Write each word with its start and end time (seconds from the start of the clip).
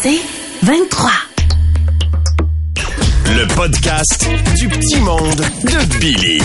C'est 0.00 0.20
23. 0.62 1.10
Le 3.34 3.54
podcast 3.56 4.28
du 4.56 4.68
petit 4.68 5.00
monde 5.00 5.40
de 5.64 5.98
Billy. 5.98 6.40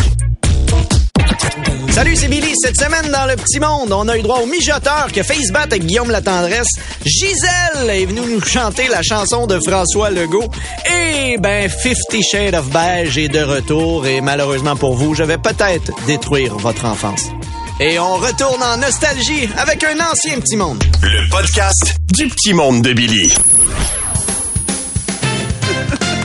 Salut, 1.92 2.16
c'est 2.16 2.30
Billy. 2.30 2.52
Cette 2.64 2.76
semaine, 2.76 3.12
dans 3.12 3.28
le 3.28 3.36
petit 3.36 3.60
monde, 3.60 3.92
on 3.92 4.08
a 4.08 4.18
eu 4.18 4.24
droit 4.24 4.40
au 4.40 4.48
mijoteur 4.48 5.12
que 5.14 5.22
Face 5.22 5.52
bat 5.52 5.62
avec 5.62 5.86
Guillaume 5.86 6.10
Latendresse. 6.10 6.68
Gisèle 7.06 7.92
est 7.92 8.06
venue 8.06 8.22
nous 8.22 8.42
chanter 8.42 8.88
la 8.88 9.04
chanson 9.04 9.46
de 9.46 9.60
François 9.60 10.10
Legault. 10.10 10.50
Et 10.92 11.38
ben, 11.38 11.70
Fifty 11.70 12.24
Shades 12.24 12.56
of 12.56 12.72
Beige 12.72 13.20
est 13.20 13.30
de 13.30 13.44
retour. 13.44 14.08
Et 14.08 14.22
malheureusement 14.22 14.76
pour 14.76 14.96
vous, 14.96 15.14
je 15.14 15.24
vais 15.24 15.38
peut-être 15.38 15.92
détruire 16.08 16.58
votre 16.58 16.86
enfance. 16.86 17.30
Et 17.80 17.98
on 18.00 18.16
retourne 18.18 18.62
en 18.62 18.78
nostalgie 18.78 19.50
avec 19.58 19.84
un 19.84 20.00
ancien 20.00 20.40
petit 20.40 20.56
monde. 20.56 20.84
Le 21.02 21.30
podcast 21.30 21.96
du 22.12 22.28
petit 22.28 22.54
monde 22.54 22.82
de 22.84 22.94
Billy. 22.94 23.34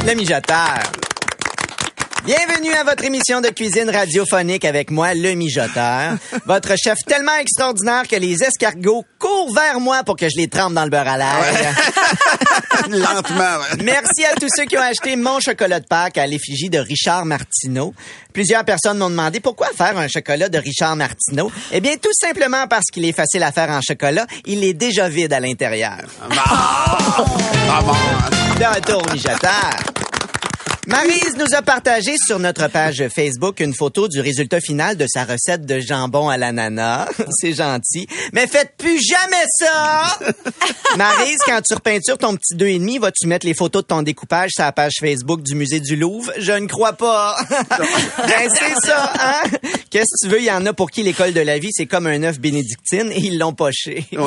Le 0.06 0.14
mijoteur. 0.14 0.78
Bienvenue 2.28 2.74
à 2.74 2.84
votre 2.84 3.04
émission 3.04 3.40
de 3.40 3.48
cuisine 3.48 3.88
radiophonique 3.88 4.66
avec 4.66 4.90
moi, 4.90 5.14
le 5.14 5.32
mijoteur. 5.32 6.12
Votre 6.44 6.76
chef 6.76 6.98
tellement 7.06 7.34
extraordinaire 7.40 8.06
que 8.06 8.16
les 8.16 8.44
escargots 8.44 9.06
courent 9.18 9.54
vers 9.54 9.80
moi 9.80 10.04
pour 10.04 10.14
que 10.14 10.28
je 10.28 10.36
les 10.36 10.46
trempe 10.46 10.74
dans 10.74 10.84
le 10.84 10.90
beurre 10.90 11.08
à 11.08 11.16
l'ail. 11.16 11.54
Lentement. 12.90 13.60
ouais. 13.60 13.82
Merci 13.82 14.26
à 14.26 14.34
tous 14.38 14.50
ceux 14.54 14.66
qui 14.66 14.76
ont 14.76 14.82
acheté 14.82 15.16
mon 15.16 15.40
chocolat 15.40 15.80
de 15.80 15.86
Pâques 15.86 16.18
à 16.18 16.26
l'effigie 16.26 16.68
de 16.68 16.78
Richard 16.78 17.24
Martineau. 17.24 17.94
Plusieurs 18.34 18.66
personnes 18.66 18.98
m'ont 18.98 19.08
demandé 19.08 19.40
pourquoi 19.40 19.68
faire 19.68 19.96
un 19.96 20.08
chocolat 20.08 20.50
de 20.50 20.58
Richard 20.58 20.96
Martineau. 20.96 21.50
Eh 21.72 21.80
bien, 21.80 21.94
tout 21.96 22.12
simplement 22.12 22.66
parce 22.68 22.90
qu'il 22.92 23.06
est 23.06 23.16
facile 23.16 23.42
à 23.42 23.52
faire 23.52 23.70
en 23.70 23.80
chocolat. 23.80 24.26
Il 24.44 24.62
est 24.64 24.74
déjà 24.74 25.08
vide 25.08 25.32
à 25.32 25.40
l'intérieur. 25.40 25.96
Ah 26.20 27.80
bon. 27.80 27.94
De 28.60 28.76
retour 28.76 29.02
mijoteur. 29.14 29.70
Maryse 30.88 31.36
nous 31.36 31.54
a 31.54 31.60
partagé 31.60 32.14
sur 32.16 32.38
notre 32.38 32.66
page 32.68 33.04
Facebook 33.14 33.60
une 33.60 33.74
photo 33.74 34.08
du 34.08 34.20
résultat 34.20 34.58
final 34.58 34.96
de 34.96 35.06
sa 35.06 35.24
recette 35.24 35.66
de 35.66 35.80
jambon 35.80 36.30
à 36.30 36.38
l'ananas. 36.38 37.10
C'est 37.30 37.52
gentil. 37.52 38.08
Mais 38.32 38.46
faites 38.46 38.72
plus 38.78 38.98
jamais 38.98 39.44
ça! 39.58 40.18
Maryse, 40.96 41.40
quand 41.44 41.60
tu 41.60 41.74
repeintures 41.74 42.16
ton 42.16 42.34
petit 42.34 42.54
deux 42.54 42.68
et 42.68 42.78
demi, 42.78 42.96
vas-tu 42.96 43.26
mettre 43.26 43.44
les 43.44 43.52
photos 43.52 43.82
de 43.82 43.88
ton 43.88 44.00
découpage 44.00 44.52
sur 44.54 44.64
la 44.64 44.72
page 44.72 44.94
Facebook 44.98 45.42
du 45.42 45.54
musée 45.54 45.80
du 45.80 45.94
Louvre? 45.94 46.32
Je 46.38 46.52
ne 46.52 46.66
crois 46.66 46.94
pas. 46.94 47.36
ben, 47.50 48.48
c'est 48.48 48.86
ça, 48.86 49.12
hein? 49.20 49.42
Qu'est-ce 49.90 50.24
que 50.24 50.26
tu 50.26 50.32
veux? 50.32 50.40
Il 50.40 50.46
y 50.46 50.50
en 50.50 50.64
a 50.64 50.72
pour 50.72 50.90
qui 50.90 51.02
l'école 51.02 51.34
de 51.34 51.40
la 51.42 51.58
vie, 51.58 51.68
c'est 51.70 51.84
comme 51.84 52.06
un 52.06 52.22
œuf 52.22 52.40
bénédictine 52.40 53.12
et 53.12 53.18
ils 53.18 53.38
l'ont 53.38 53.52
poché. 53.52 54.06
Ouais. 54.12 54.24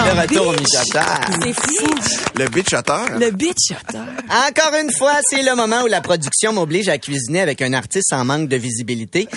De 0.00 0.20
retour 0.20 0.46
au 0.48 0.52
mijoteur. 0.52 1.20
C'est 1.42 1.52
fou. 1.52 1.94
Le 2.36 2.48
bitchoteur. 2.48 3.18
Le 3.18 3.30
bitchoteur. 3.30 4.06
Encore 4.48 4.74
une 4.80 4.90
fois, 4.92 5.18
c'est 5.28 5.42
le 5.42 5.54
moment 5.54 5.82
où 5.82 5.86
la 5.88 6.00
production 6.00 6.54
m'oblige 6.54 6.88
à 6.88 6.96
cuisiner 6.96 7.42
avec 7.42 7.60
un 7.60 7.74
artiste 7.74 8.12
en 8.12 8.24
manque 8.24 8.48
de 8.48 8.56
visibilité 8.56 9.28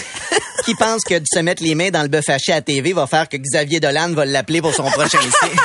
qui 0.64 0.74
pense 0.76 1.04
que 1.04 1.16
de 1.16 1.26
se 1.32 1.40
mettre 1.40 1.62
les 1.64 1.76
mains 1.76 1.90
dans 1.90 2.02
le 2.02 2.08
bœuf 2.08 2.30
haché 2.30 2.54
à 2.54 2.62
TV 2.62 2.94
va 2.94 3.08
faire 3.08 3.28
que 3.28 3.36
Xavier 3.36 3.82
Dolan 3.82 4.14
va 4.14 4.26
l'appeler 4.26 4.62
pour 4.62 4.74
son 4.74 4.84
prochain 4.84 5.20
essai. 5.20 5.52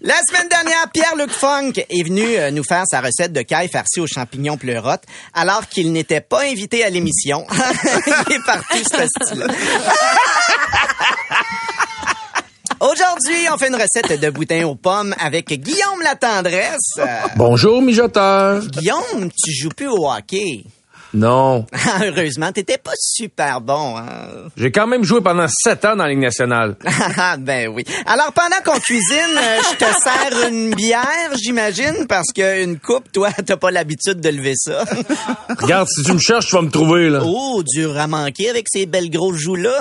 La 0.00 0.14
semaine 0.28 0.48
dernière, 0.48 0.90
Pierre-Luc 0.92 1.30
Funk 1.30 1.72
est 1.76 2.02
venu 2.02 2.24
euh, 2.36 2.50
nous 2.50 2.64
faire 2.64 2.82
sa 2.90 3.00
recette 3.00 3.32
de 3.32 3.42
caille 3.42 3.68
farcie 3.68 4.00
aux 4.00 4.06
champignons 4.06 4.56
pleurotes 4.56 5.04
alors 5.32 5.68
qu'il 5.68 5.92
n'était 5.92 6.20
pas 6.20 6.42
invité 6.42 6.84
à 6.84 6.90
l'émission. 6.90 7.46
Il 8.28 8.34
est 8.34 8.44
parti, 8.44 8.82
ce 8.84 9.06
style 9.06 9.46
Aujourd'hui, 12.82 13.46
on 13.54 13.56
fait 13.58 13.68
une 13.68 13.76
recette 13.76 14.20
de 14.20 14.30
boudin 14.30 14.66
aux 14.66 14.74
pommes 14.74 15.14
avec 15.20 15.46
Guillaume 15.52 16.02
Latendresse. 16.02 16.80
Euh, 16.98 17.04
Bonjour, 17.36 17.80
mijoteur. 17.80 18.60
Guillaume, 18.66 19.30
tu 19.30 19.52
joues 19.52 19.68
plus 19.68 19.86
au 19.86 20.10
hockey. 20.10 20.64
Non. 21.14 21.66
Heureusement, 22.02 22.52
t'étais 22.52 22.78
pas 22.78 22.92
super 22.98 23.60
bon. 23.60 23.96
Hein? 23.98 24.48
J'ai 24.56 24.70
quand 24.72 24.86
même 24.86 25.04
joué 25.04 25.20
pendant 25.20 25.46
sept 25.48 25.84
ans 25.84 25.96
dans 25.96 26.04
la 26.04 26.10
Ligue 26.10 26.20
nationale. 26.20 26.76
Ah, 27.24 27.36
ben 27.36 27.68
oui. 27.68 27.84
Alors, 28.06 28.32
pendant 28.32 28.56
qu'on 28.64 28.78
cuisine, 28.80 29.36
euh, 29.36 29.58
je 29.70 29.76
te 29.76 29.84
sers 29.84 30.48
une 30.48 30.74
bière, 30.74 31.30
j'imagine, 31.40 32.06
parce 32.08 32.28
qu'une 32.34 32.78
coupe, 32.78 33.12
toi, 33.12 33.30
t'as 33.32 33.56
pas 33.56 33.70
l'habitude 33.70 34.20
de 34.20 34.28
lever 34.28 34.54
ça. 34.56 34.84
Regarde, 35.60 35.88
si 35.88 36.02
tu 36.02 36.12
me 36.12 36.18
cherches, 36.18 36.46
tu 36.46 36.54
vas 36.56 36.62
me 36.62 36.70
trouver, 36.70 37.10
là. 37.10 37.20
Oh, 37.24 37.62
dur 37.62 37.98
à 37.98 38.06
manquer 38.06 38.50
avec 38.50 38.66
ces 38.70 38.86
belles 38.86 39.10
grosses 39.10 39.38
joues-là. 39.38 39.78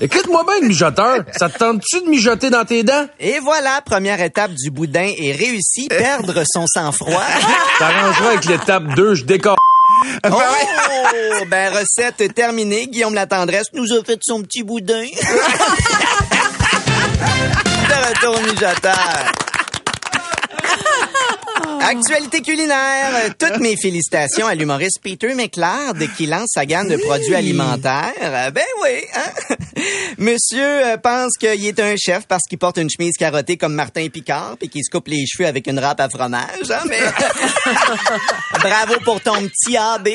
Écoute-moi 0.00 0.44
bien, 0.44 0.68
mijoteur. 0.68 1.18
Ça 1.36 1.48
te 1.48 1.58
tente-tu 1.58 2.00
de 2.00 2.08
mijoter 2.08 2.50
dans 2.50 2.64
tes 2.64 2.82
dents? 2.82 3.06
Et 3.20 3.38
voilà, 3.40 3.80
première 3.84 4.20
étape 4.20 4.52
du 4.54 4.70
boudin 4.70 5.10
est 5.16 5.32
réussie. 5.32 5.88
Perdre 5.88 6.42
son 6.52 6.66
sang-froid. 6.66 7.24
T'arrangeras 7.78 8.30
avec 8.30 8.44
l'étape 8.46 8.94
2, 8.94 9.14
je 9.14 9.24
décore. 9.24 9.56
Oh! 10.30 11.44
Ben, 11.48 11.72
recette 11.72 12.34
terminée. 12.34 12.86
Guillaume 12.88 13.14
Latendresse 13.14 13.68
nous 13.72 13.92
a 13.92 14.02
fait 14.04 14.18
son 14.22 14.42
petit 14.42 14.62
boudin. 14.62 15.04
De 17.88 17.94
retour 18.08 18.42
mijoteur. 18.42 19.47
Actualité 21.88 22.42
culinaire. 22.42 23.32
Toutes 23.38 23.60
mes 23.60 23.74
félicitations 23.74 24.46
à 24.46 24.54
l'humoriste 24.54 24.98
Peter 25.02 25.32
McLeod 25.34 26.06
qui 26.18 26.26
lance 26.26 26.50
sa 26.52 26.66
gamme 26.66 26.86
de 26.86 26.98
produits 26.98 27.34
alimentaires. 27.34 28.12
Euh, 28.20 28.50
Ben 28.50 28.62
oui. 28.82 29.04
Hein? 29.14 29.54
Monsieur 30.18 30.84
euh, 30.84 30.98
pense 30.98 31.38
qu'il 31.38 31.64
est 31.64 31.80
un 31.80 31.94
chef 31.96 32.26
parce 32.26 32.42
qu'il 32.46 32.58
porte 32.58 32.76
une 32.76 32.90
chemise 32.90 33.14
carottée 33.18 33.56
comme 33.56 33.72
Martin 33.72 34.06
Picard 34.08 34.56
et 34.60 34.68
qu'il 34.68 34.84
se 34.84 34.90
coupe 34.90 35.08
les 35.08 35.24
cheveux 35.26 35.48
avec 35.48 35.66
une 35.66 35.78
râpe 35.78 36.00
à 36.00 36.10
fromage. 36.10 36.70
Hein? 36.70 36.82
Mais 36.90 37.00
bravo 38.60 38.96
pour 39.04 39.22
ton 39.22 39.36
petit 39.48 39.78
AB, 39.78 40.08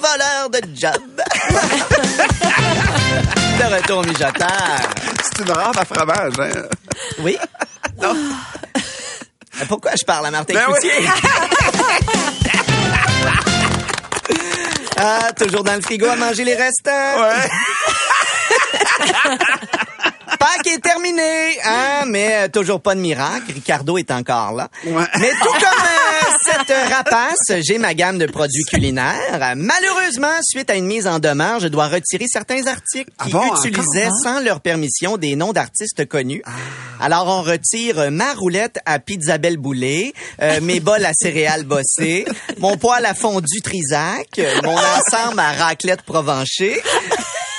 voleur 0.00 0.48
de 0.52 0.60
job. 0.74 1.02
De 3.58 3.64
retour 3.74 4.04
mijoteur. 4.04 4.78
C'est 5.22 5.42
une 5.42 5.50
rampe 5.50 5.78
à 5.78 5.84
fromage. 5.84 6.34
Hein? 6.38 6.52
Oui? 7.20 7.36
Non. 8.00 8.14
Pourquoi 9.68 9.92
je 9.98 10.04
parle 10.04 10.26
à 10.26 10.30
Martin 10.30 10.54
Ben 10.54 10.64
oui. 10.68 10.74
Cloutier? 10.80 10.98
ah, 14.98 15.32
toujours 15.38 15.64
dans 15.64 15.74
le 15.74 15.82
frigo 15.82 16.06
à 16.06 16.16
manger 16.16 16.44
les 16.44 16.54
restants. 16.54 16.90
Ouais. 16.90 17.50
Pâques 20.38 20.66
est 20.66 20.82
terminé, 20.82 21.58
hein, 21.64 22.04
mais 22.06 22.44
euh, 22.44 22.48
toujours 22.48 22.80
pas 22.80 22.94
de 22.94 23.00
miracle. 23.00 23.52
Ricardo 23.52 23.96
est 23.96 24.10
encore 24.10 24.52
là. 24.52 24.68
Ouais. 24.84 25.04
Mais 25.18 25.30
tout 25.30 25.52
comme 25.52 25.62
cette 26.46 26.92
rapace, 26.92 27.62
j'ai 27.62 27.78
ma 27.78 27.94
gamme 27.94 28.18
de 28.18 28.26
produits 28.26 28.64
culinaires. 28.64 29.54
Malheureusement, 29.56 30.34
suite 30.42 30.70
à 30.70 30.74
une 30.74 30.86
mise 30.86 31.06
en 31.06 31.18
demeure, 31.18 31.60
je 31.60 31.68
dois 31.68 31.88
retirer 31.88 32.26
certains 32.28 32.66
articles 32.66 33.10
Ah 33.18 33.24
qui 33.24 33.32
bon, 33.32 33.54
utilisaient 33.54 34.06
encore, 34.06 34.20
sans 34.22 34.40
leur 34.40 34.60
permission 34.60 35.16
des 35.16 35.36
noms 35.36 35.52
d'artistes 35.52 36.06
connus. 36.06 36.42
Alors, 37.00 37.26
on 37.26 37.42
retire 37.42 38.10
ma 38.10 38.32
roulette 38.34 38.78
à 38.86 38.98
Pizzabelle 38.98 39.56
Boulet, 39.56 40.12
euh, 40.40 40.60
mes 40.62 40.80
bols 40.80 41.04
à 41.04 41.12
céréales 41.14 41.64
bossées, 41.64 42.24
mon 42.58 42.76
poêle 42.76 43.06
à 43.06 43.14
fondu 43.14 43.60
Trisac, 43.62 44.40
mon 44.64 44.76
ensemble 44.76 45.40
à 45.40 45.52
raclette 45.52 46.02
provenchée. 46.02 46.80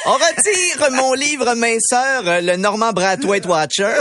On 0.06 0.14
retire 0.14 0.92
mon 0.92 1.14
livre 1.14 1.54
minceur, 1.56 2.28
euh, 2.28 2.42
le 2.42 2.56
Normand 2.56 2.94
Brathwaite 2.94 3.46
Watcher. 3.46 3.98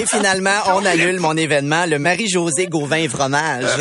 Et 0.00 0.06
finalement, 0.06 0.58
on 0.74 0.84
annule 0.84 1.20
mon 1.20 1.36
événement, 1.36 1.86
le 1.86 1.98
Marie-Josée 1.98 2.66
Gauvin 2.66 3.08
fromage. 3.08 3.64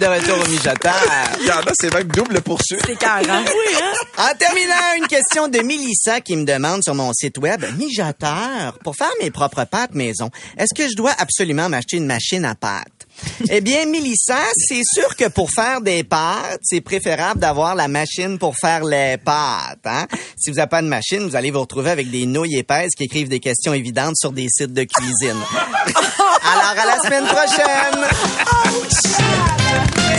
De 0.00 0.06
retour 0.06 0.38
au 0.42 0.48
mijoteur. 0.48 0.94
Il 1.40 1.46
y 1.46 1.52
en 1.52 1.58
a, 1.58 1.72
c'est 1.78 1.92
même 1.92 2.08
double 2.08 2.40
poursuite. 2.40 2.80
C'est 2.86 2.98
carré. 2.98 3.24
Oui, 3.28 3.76
hein? 3.82 3.92
En 4.16 4.34
terminant, 4.34 4.74
une 4.96 5.06
question 5.06 5.48
de 5.48 5.58
Mélissa 5.60 6.22
qui 6.22 6.36
me 6.36 6.44
demande 6.46 6.82
sur 6.82 6.94
mon 6.94 7.12
site 7.12 7.36
web, 7.36 7.62
mijoteur, 7.76 8.78
pour 8.82 8.96
faire 8.96 9.10
mes 9.20 9.30
propres 9.30 9.64
pâtes 9.64 9.94
maison, 9.94 10.30
est-ce 10.56 10.74
que 10.74 10.88
je 10.88 10.96
dois 10.96 11.12
absolument 11.18 11.68
m'acheter 11.68 11.98
une 11.98 12.06
machine 12.06 12.46
à 12.46 12.54
pâtes? 12.54 12.99
Eh 13.50 13.60
bien, 13.60 13.86
Mélissa, 13.86 14.38
c'est 14.54 14.82
sûr 14.84 15.16
que 15.16 15.28
pour 15.28 15.50
faire 15.50 15.80
des 15.80 16.04
pâtes, 16.04 16.60
c'est 16.62 16.80
préférable 16.80 17.40
d'avoir 17.40 17.74
la 17.74 17.88
machine 17.88 18.38
pour 18.38 18.54
faire 18.56 18.84
les 18.84 19.16
pâtes. 19.16 19.78
Hein? 19.84 20.06
Si 20.36 20.50
vous 20.50 20.56
n'avez 20.56 20.68
pas 20.68 20.82
de 20.82 20.86
machine, 20.86 21.26
vous 21.26 21.36
allez 21.36 21.50
vous 21.50 21.60
retrouver 21.60 21.90
avec 21.90 22.10
des 22.10 22.26
nouilles 22.26 22.58
épaisses 22.58 22.94
qui 22.96 23.04
écrivent 23.04 23.28
des 23.28 23.40
questions 23.40 23.72
évidentes 23.74 24.16
sur 24.16 24.32
des 24.32 24.46
sites 24.48 24.72
de 24.72 24.84
cuisine. 24.84 25.38
Alors, 26.42 26.74
à 26.78 26.86
la 26.86 27.00
semaine 27.02 27.24
prochaine! 27.26 28.04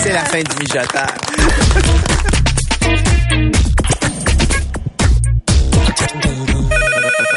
C'est 0.04 0.14
la 0.14 0.26
fin 0.26 0.42
du 0.42 0.56
mijoteur. 0.60 1.08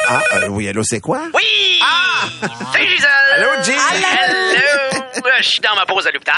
Ah, 0.07 0.23
euh, 0.35 0.49
oui, 0.49 0.69
allô, 0.69 0.83
c'est 0.85 1.01
quoi? 1.01 1.23
Oui! 1.35 1.79
Ah! 1.83 2.29
Salut 2.73 2.89
Gisèle! 2.89 3.11
Allô, 3.37 3.63
Jim? 3.65 3.73
Je 5.45 5.49
suis 5.51 5.61
dans 5.61 5.75
ma 5.77 5.85
pause 5.87 6.07
à 6.07 6.11
l'hôpital. 6.11 6.35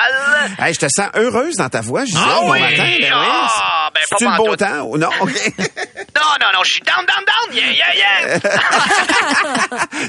Hey, 0.58 0.74
je 0.74 0.80
te 0.80 0.86
sens 0.88 1.08
heureuse 1.14 1.54
dans 1.56 1.68
ta 1.68 1.80
voix, 1.80 2.04
Gisèle, 2.04 2.22
Ah 2.26 2.40
bon 2.40 2.50
oui? 2.52 2.60
matin. 2.60 2.84
Ben 3.00 3.12
Ah, 3.14 3.90
ben, 3.94 4.00
C'est-tu 4.08 4.24
pas 4.24 4.30
le 4.32 4.36
beau 4.36 4.44
pantoute. 4.44 4.58
temps 4.58 4.82
ou 4.82 4.98
non? 4.98 5.08
OK. 5.20 5.30
Non, 6.16 6.32
non, 6.40 6.48
non, 6.54 6.64
je 6.64 6.72
suis 6.72 6.80
down, 6.82 7.04
down, 7.04 7.24
down. 7.24 7.54
Yeah, 7.54 7.72
yeah, 7.72 7.94
yeah. 7.94 8.38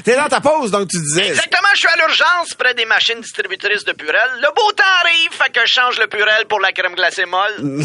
T'es 0.04 0.16
dans 0.16 0.28
ta 0.28 0.40
pause, 0.40 0.70
donc 0.70 0.88
tu 0.88 0.96
disais. 0.98 1.28
Exactement, 1.28 1.68
je 1.74 1.78
suis 1.78 1.88
à 1.88 1.96
l'urgence 1.96 2.54
près 2.58 2.72
des 2.74 2.84
machines 2.86 3.20
distributrices 3.20 3.84
de 3.84 3.92
Purel. 3.92 4.30
Le 4.40 4.48
beau 4.54 4.72
temps 4.72 4.84
arrive, 5.04 5.30
fait 5.32 5.50
que 5.52 5.60
je 5.66 5.72
change 5.72 5.98
le 5.98 6.06
Purel 6.06 6.46
pour 6.48 6.60
la 6.60 6.72
crème 6.72 6.94
glacée 6.94 7.26
molle. 7.26 7.84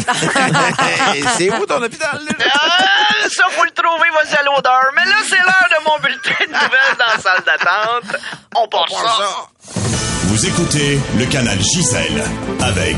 C'est 1.36 1.50
où 1.50 1.66
ton 1.66 1.82
hôpital? 1.82 2.20
Ah, 2.52 3.28
ça, 3.28 3.44
faut 3.50 3.64
le 3.64 3.70
trouver, 3.72 4.08
vas-y 4.10 4.34
à 4.36 4.42
l'odeur. 4.42 4.90
Mais 4.96 5.04
là, 5.04 5.16
c'est 5.28 5.36
l'heure 5.36 5.68
de 5.70 5.84
mon 5.84 5.98
bulletin 5.98 6.44
de 6.46 6.52
nouvelles 6.52 6.96
dans 6.98 7.06
la 7.14 7.18
salle 7.20 7.42
d'attente. 7.44 8.20
On 8.56 8.68
part 8.68 8.86
Pour 8.86 9.00
ça. 9.00 9.16
ça. 9.18 9.82
Vous 10.26 10.46
écoutez 10.46 10.98
le 11.18 11.26
canal 11.26 11.58
Gisèle 11.60 12.24
avec 12.62 12.96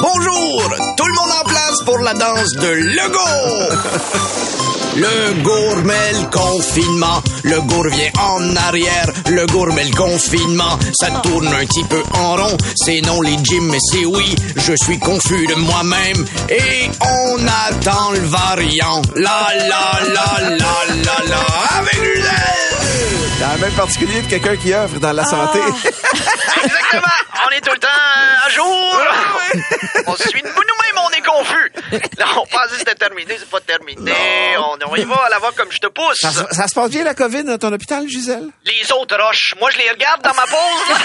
Bonjour! 0.00 0.62
Tout 0.96 1.06
le 1.06 1.14
monde 1.14 1.32
en 1.40 1.44
place 1.48 1.82
pour 1.84 1.98
la 1.98 2.14
danse 2.14 2.52
de 2.52 2.68
Lego! 2.68 3.20
Le 4.96 5.42
gourmet, 5.42 6.12
le 6.14 6.30
confinement, 6.30 7.22
le 7.42 7.60
gour 7.60 7.86
vient 7.88 8.10
en 8.18 8.56
arrière, 8.56 9.12
le 9.28 9.44
gourmet, 9.44 9.84
le 9.84 9.94
confinement, 9.94 10.78
ça 10.98 11.10
tourne 11.22 11.48
un 11.48 11.66
petit 11.66 11.84
peu 11.84 12.02
en 12.14 12.36
rond, 12.36 12.56
c'est 12.76 13.02
non 13.02 13.20
les 13.20 13.36
gyms, 13.42 13.68
mais 13.70 13.78
c'est 13.92 14.06
oui, 14.06 14.34
je 14.56 14.72
suis 14.84 14.98
confus 14.98 15.46
de 15.48 15.54
moi-même, 15.54 16.24
et 16.48 16.88
on 17.02 17.46
attend 17.68 18.12
le 18.12 18.20
variant, 18.20 19.02
la 19.16 19.48
la 19.68 20.00
la 20.14 20.48
la 20.48 20.94
la 21.04 21.24
la, 21.28 21.78
avec 21.78 21.94
Gisèle! 21.96 22.66
Dans 23.38 23.52
le 23.52 23.58
même 23.60 23.72
particulier 23.72 24.22
de 24.22 24.28
quelqu'un 24.28 24.56
qui 24.56 24.72
œuvre 24.72 24.98
dans 24.98 25.12
la 25.12 25.24
santé. 25.26 25.58
Exactement. 25.84 27.02
On 27.46 27.50
est 27.54 27.60
tout 27.60 27.72
le 27.74 27.78
temps 27.78 27.88
euh, 27.88 28.46
à 28.46 28.50
jour. 28.50 28.98
On 30.06 30.16
suit 30.16 30.42
nous-mêmes, 30.42 30.98
on 31.04 31.10
est 31.10 31.22
confus. 31.26 31.72
Là, 32.18 32.26
on 32.36 32.46
pense 32.46 32.68
que 32.70 32.78
c'était 32.78 32.94
terminé, 32.94 33.36
c'est 33.38 33.48
pas 33.50 33.60
terminé. 33.60 34.12
On, 34.58 34.76
on 34.90 34.96
y 34.96 35.04
va 35.04 35.16
à 35.26 35.28
la 35.30 35.38
voix 35.38 35.52
comme 35.56 35.70
je 35.72 35.78
te 35.78 35.86
pousse. 35.88 36.18
Ça, 36.20 36.30
se- 36.30 36.54
ça 36.54 36.66
se 36.68 36.74
passe 36.74 36.90
bien, 36.90 37.04
la 37.04 37.14
COVID, 37.14 37.44
dans 37.44 37.58
ton 37.58 37.72
hôpital, 37.72 38.06
Gisèle? 38.08 38.48
Les 38.64 38.92
autres 38.92 39.16
roches, 39.20 39.54
moi 39.60 39.70
je 39.70 39.78
les 39.78 39.90
regarde 39.90 40.22
dans 40.22 40.34
ma 40.34 40.44
pause. 40.46 40.96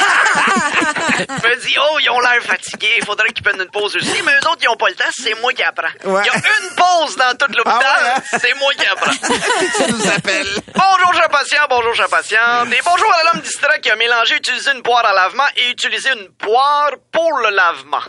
je 1.44 1.48
me 1.50 1.56
dis, 1.66 1.76
oh, 1.80 1.98
ils 2.02 2.10
ont 2.10 2.20
l'air 2.20 2.42
fatigués, 2.42 2.96
il 2.98 3.06
faudrait 3.06 3.30
qu'ils 3.32 3.44
prennent 3.44 3.62
une 3.62 3.70
pause 3.72 3.96
aussi. 3.96 4.22
Mais 4.26 4.32
eux 4.34 4.48
autres, 4.50 4.60
ils 4.62 4.70
ont 4.70 4.76
pas 4.76 4.90
le 4.90 4.96
temps, 4.96 5.06
c'est 5.12 5.40
moi 5.42 5.54
qui 5.54 5.64
apprends. 5.64 5.88
Il 6.04 6.10
Ouais. 6.10 6.26
y 6.26 6.30
a 6.30 6.34
une 6.36 6.76
pause 6.76 7.16
dans 7.18 7.36
tout 7.38 7.52
l'hôpital, 7.56 7.82
Ah 7.84 8.04
ouais, 8.04 8.10
hein? 8.18 8.40
c'est 8.42 8.54
moi 8.60 8.72
qui 8.74 8.86
apprends. 8.86 9.12
Ça 9.78 9.88
nous 9.88 10.08
appelle. 10.08 10.48
Bonjour, 10.74 11.14
cher 11.14 11.30
patient, 11.30 11.62
bonjour, 11.70 11.94
cher 11.96 12.08
patiente. 12.10 12.68
Et 12.72 12.80
bonjour 12.86 13.12
à 13.14 13.24
l'homme 13.34 13.42
distrait 13.42 13.80
qui 13.82 13.90
a 13.90 13.96
mélangé 13.96 14.36
utiliser 14.36 14.72
une 14.76 14.82
poire 14.84 15.06
à 15.06 15.14
lavement 15.14 15.46
et 15.58 15.70
utiliser 15.70 16.10
une 16.12 16.30
poire 16.38 16.92
pour 17.12 17.32
le 17.40 17.50
lavement. 17.56 18.02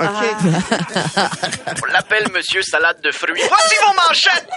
OK. 0.00 0.06
On 1.82 1.86
l'appelle 1.92 2.26
Monsieur 2.32 2.62
Salade 2.62 3.00
de 3.02 3.10
fruits. 3.12 3.42
Voici 3.48 3.74
vos 3.86 3.92
manchettes! 3.94 4.48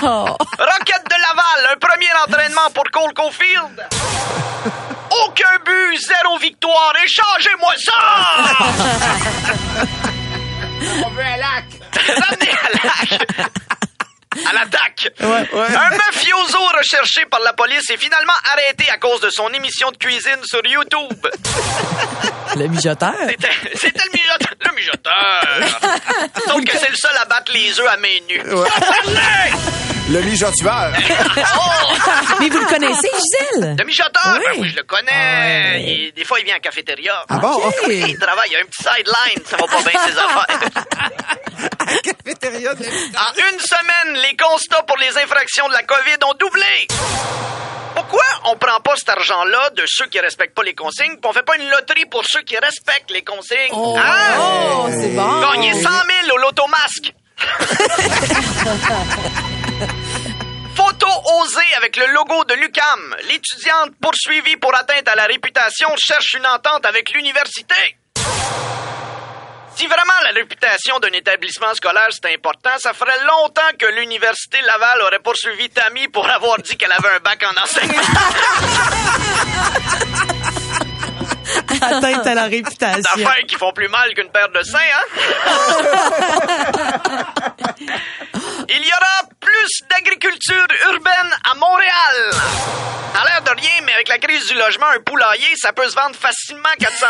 Roquette 0.00 1.06
de 1.06 1.16
Laval, 1.28 1.72
un 1.72 1.78
premier 1.78 2.12
entraînement 2.26 2.70
pour 2.74 2.84
Cole 2.90 3.12
Caulfield. 3.14 3.86
Aucun 5.24 5.58
but, 5.64 5.98
zéro 5.98 6.38
victoire. 6.38 6.92
Échangez-moi 7.04 7.72
ça! 7.78 7.92
On 11.04 11.10
veut 11.10 11.22
à 11.22 11.36
lac. 11.36 11.64
Ramenez 12.06 12.50
à 12.50 12.68
lac. 12.82 13.26
À 14.46 14.52
l'attaque. 14.52 15.08
Un 15.20 15.90
mafioso 15.90 16.58
recherché 16.78 17.26
par 17.26 17.40
la 17.40 17.52
police 17.52 17.90
est 17.90 17.96
finalement 17.96 18.32
arrêté 18.52 18.88
à 18.88 18.96
cause 18.98 19.20
de 19.20 19.28
son 19.28 19.48
émission 19.52 19.90
de 19.90 19.96
cuisine 19.96 20.38
sur 20.44 20.64
YouTube. 20.64 21.26
Le 22.56 22.66
mijoteur? 22.68 23.14
C'était 23.74 24.00
le 24.06 24.12
mijoteur. 24.12 24.54
Le 24.64 24.74
mijoteur. 24.74 25.42
Sauf 26.46 26.64
que 26.64 26.76
c'est 26.78 26.90
le 26.90 26.96
seul 26.96 27.16
à 27.20 27.24
battre 27.24 27.52
les 27.52 27.78
œufs 27.78 27.88
à 27.88 27.96
main 27.96 28.08
nue. 28.28 28.42
Le 30.10 30.20
mijotueur. 30.22 30.92
Mais 32.40 32.48
vous 32.48 32.58
le 32.58 32.66
connaissez, 32.66 33.08
Gisèle? 33.22 33.76
Le 33.78 33.84
mijoteur, 33.84 34.38
Oui. 34.38 34.44
ben 34.44 34.52
oui, 34.62 34.68
je 34.70 34.76
le 34.76 34.82
connais. 34.82 35.82
Il- 35.82 36.12
des 36.14 36.24
fois, 36.24 36.40
il 36.40 36.44
vient 36.44 36.54
à 36.54 36.56
la 36.56 36.60
cafétéria. 36.62 37.22
Ah 37.28 37.36
bon? 37.38 37.52
Ok. 37.52 37.74
Il 37.88 38.18
travaille, 38.18 38.48
il 38.48 38.52
y 38.54 38.56
a 38.56 38.60
un 38.60 38.64
petit 38.64 38.82
sideline, 38.82 39.44
ça 39.46 39.56
va 39.56 39.66
pas 39.66 39.82
bien 39.88 40.00
ses 40.04 40.18
affaires. 40.18 40.58
Cafétéria 42.24 42.74
de- 42.74 42.84
En 42.84 43.34
une 43.52 43.60
semaine, 43.60 44.14
les 44.22 44.36
constats 44.36 44.82
pour 44.82 44.96
les 44.98 45.16
infractions 45.16 45.68
de 45.68 45.74
la 45.74 45.82
COVID 45.84 46.16
ont 46.26 46.34
doublé. 46.40 46.88
Pourquoi 47.94 48.22
on 48.46 48.56
prend 48.56 48.80
pas 48.80 48.96
cet 48.96 49.10
argent-là 49.10 49.70
de 49.76 49.84
ceux 49.86 50.06
qui 50.06 50.18
respectent 50.20 50.54
pas 50.56 50.62
les 50.64 50.74
consignes, 50.74 51.12
puis 51.20 51.28
on 51.28 51.32
fait 51.32 51.42
pas 51.44 51.56
une 51.56 51.68
loterie 51.68 52.06
pour 52.06 52.24
ceux 52.26 52.42
qui 52.42 52.56
respectent 52.56 53.10
les 53.10 53.22
consignes? 53.22 53.72
Hein? 53.74 54.38
Oh, 54.40 54.88
c'est 54.90 55.10
bon. 55.14 55.40
Gagner 55.40 55.72
100 55.74 55.80
000 55.88 55.94
au 56.34 56.38
lotomasque. 56.38 57.12
Photo 60.74 61.06
osée 61.40 61.74
avec 61.76 61.96
le 61.96 62.06
logo 62.06 62.44
de 62.44 62.54
l'UCAM. 62.54 63.16
L'étudiante 63.28 63.92
poursuivie 64.00 64.56
pour 64.56 64.74
atteinte 64.74 65.08
à 65.08 65.14
la 65.14 65.24
réputation 65.26 65.88
cherche 65.96 66.34
une 66.34 66.46
entente 66.46 66.86
avec 66.86 67.10
l'université. 67.12 67.96
Si 69.76 69.86
vraiment 69.86 70.20
la 70.24 70.30
réputation 70.32 70.98
d'un 70.98 71.12
établissement 71.12 71.72
scolaire 71.74 72.08
c'est 72.10 72.32
important, 72.34 72.76
ça 72.78 72.92
ferait 72.92 73.24
longtemps 73.24 73.70
que 73.78 73.86
l'université 73.86 74.60
Laval 74.62 75.00
aurait 75.02 75.20
poursuivi 75.20 75.70
Tammy 75.70 76.08
pour 76.08 76.28
avoir 76.28 76.58
dit 76.58 76.76
qu'elle 76.76 76.92
avait 76.92 77.16
un 77.16 77.20
bac 77.20 77.42
en 77.44 77.62
enseignement. 77.62 78.02
Atteinte 81.82 82.26
à 82.26 82.34
la 82.34 82.44
réputation. 82.44 83.00
D'affaires 83.16 83.46
qui 83.46 83.56
font 83.56 83.72
plus 83.72 83.88
mal 83.88 84.12
qu'une 84.14 84.30
paire 84.30 84.50
de 84.50 84.62
seins, 84.62 84.78
hein? 84.78 85.04
Il 88.68 88.84
y 88.86 88.92
aura 88.92 89.28
plus 89.40 89.82
d'agriculture 89.88 90.66
urbaine 90.92 91.32
à 91.50 91.54
Montréal. 91.54 92.30
À 93.20 93.24
l'air 93.24 93.42
de 93.42 93.50
rien, 93.60 93.80
mais 93.84 93.92
avec 93.94 94.08
la 94.08 94.18
crise 94.18 94.46
du 94.46 94.54
un 94.78 95.00
poulailler, 95.00 95.54
ça 95.56 95.72
peut 95.72 95.88
se 95.88 95.94
vendre 95.94 96.16
facilement 96.16 96.68
400 96.78 97.06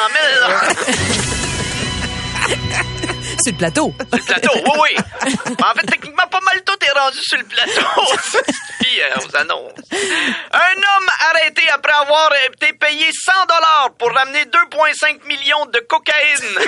000. 2.48 2.96
Sur 3.42 3.52
le 3.52 3.58
plateau. 3.58 3.94
Sur 3.98 4.18
le 4.18 4.24
plateau, 4.24 4.50
oui, 4.54 4.90
oui. 5.24 5.34
En 5.64 5.74
fait, 5.74 5.86
techniquement, 5.86 6.26
pas 6.30 6.40
mal 6.40 6.62
tout 6.64 6.76
est 6.84 6.98
rendu 6.98 7.18
sur 7.22 7.38
le 7.38 7.44
plateau. 7.44 8.42
Puis, 8.80 9.00
euh, 9.00 9.16
aux 9.18 9.36
annonces. 9.36 9.72
Un 9.92 10.76
homme 10.76 11.08
arrêté 11.30 11.62
après 11.72 11.92
avoir 11.92 12.30
été 12.52 12.72
payé 12.74 13.06
100 13.12 13.32
dollars 13.48 13.90
pour 13.98 14.12
ramener 14.12 14.44
2,5 14.44 15.26
millions 15.26 15.66
de 15.66 15.78
cocaïne. 15.80 16.58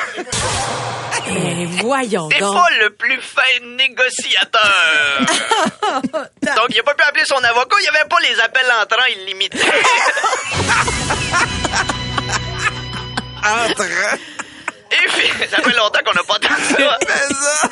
Eh, 1.29 1.67
voyons 1.83 2.29
C'est 2.33 2.41
donc. 2.41 2.55
pas 2.55 2.69
le 2.81 2.91
plus 2.91 3.21
fin 3.21 3.43
négociateur. 3.77 5.21
Donc, 6.43 6.67
il 6.71 6.81
a 6.81 6.83
pas 6.83 6.95
pu 6.95 7.05
appeler 7.07 7.25
son 7.27 7.37
avocat. 7.37 7.77
Il 7.81 7.85
y 7.85 7.89
avait 7.89 8.09
pas 8.09 8.17
les 8.23 8.41
appels 8.41 8.73
entrants 8.83 9.07
illimités. 9.21 9.61
Entrant. 13.45 14.19
Et 14.93 15.09
puis, 15.09 15.29
ça 15.51 15.57
fait 15.63 15.77
longtemps 15.77 16.01
qu'on 16.05 16.13
n'a 16.15 16.23
pas 16.23 16.35
entendu 16.35 16.63
ça. 16.77 16.99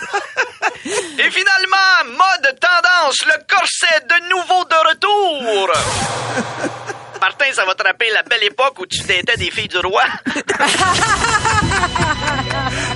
Et 1.19 1.31
finalement, 1.31 2.05
mode 2.07 2.59
tendance, 2.59 3.19
le 3.27 3.35
corset 3.49 4.01
de 4.09 4.29
nouveau 4.31 4.65
de 4.65 4.89
retour. 4.89 5.71
Martin, 7.21 7.47
ça 7.55 7.67
va 7.67 7.75
te 7.75 7.83
rappeler 7.83 8.09
la 8.11 8.23
belle 8.23 8.45
époque 8.45 8.79
où 8.81 8.87
tu 8.87 9.01
datais 9.03 9.37
des 9.37 9.51
filles 9.51 9.69
du 9.69 9.77
roi. 9.79 10.03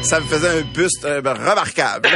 Ça 0.02 0.20
me 0.20 0.26
faisait 0.26 0.48
un 0.48 0.60
buste 0.62 1.04
euh, 1.04 1.20
remarquable. 1.24 2.08